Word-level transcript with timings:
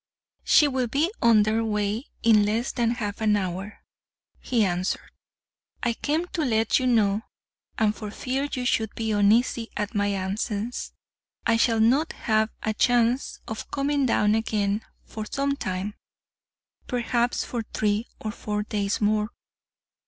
"She 0.43 0.67
will 0.67 0.87
be 0.87 1.11
under 1.21 1.63
weigh 1.63 2.05
in 2.23 2.43
less 2.43 2.71
than 2.71 2.89
half 2.89 3.21
an 3.21 3.35
hour," 3.35 3.81
he 4.39 4.65
answered. 4.65 5.11
"I 5.83 5.93
came 5.93 6.25
to 6.29 6.41
let 6.43 6.79
you 6.79 6.87
know, 6.87 7.21
and 7.77 7.95
for 7.95 8.09
fear 8.09 8.49
you 8.51 8.65
should 8.65 8.95
be 8.95 9.11
uneasy 9.11 9.69
at 9.77 9.93
my 9.93 10.13
absence. 10.13 10.93
I 11.45 11.55
shall 11.57 11.79
not 11.79 12.13
have 12.13 12.49
a 12.63 12.73
chance 12.73 13.41
of 13.47 13.69
coming 13.69 14.07
down 14.07 14.33
again 14.33 14.81
for 15.05 15.23
some 15.29 15.55
time—perhaps 15.55 17.45
for 17.45 17.61
three 17.71 18.07
or 18.19 18.31
four 18.31 18.63
days 18.63 19.01
more. 19.01 19.29